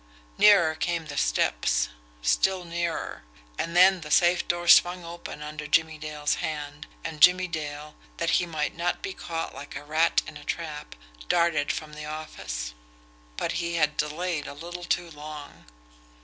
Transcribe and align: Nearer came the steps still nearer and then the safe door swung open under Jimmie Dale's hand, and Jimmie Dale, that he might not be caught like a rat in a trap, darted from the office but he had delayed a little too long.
Nearer 0.35 0.73
came 0.73 1.05
the 1.05 1.15
steps 1.15 1.89
still 2.23 2.65
nearer 2.65 3.21
and 3.59 3.75
then 3.77 4.01
the 4.01 4.09
safe 4.09 4.47
door 4.47 4.67
swung 4.67 5.05
open 5.05 5.43
under 5.43 5.67
Jimmie 5.67 5.99
Dale's 5.99 6.33
hand, 6.41 6.87
and 7.03 7.21
Jimmie 7.21 7.47
Dale, 7.47 7.93
that 8.17 8.31
he 8.41 8.47
might 8.47 8.75
not 8.75 9.03
be 9.03 9.13
caught 9.13 9.53
like 9.53 9.75
a 9.75 9.83
rat 9.83 10.23
in 10.25 10.37
a 10.37 10.43
trap, 10.43 10.95
darted 11.29 11.71
from 11.71 11.93
the 11.93 12.05
office 12.05 12.73
but 13.37 13.51
he 13.61 13.75
had 13.75 13.95
delayed 13.95 14.47
a 14.47 14.55
little 14.55 14.85
too 14.85 15.11
long. 15.11 15.65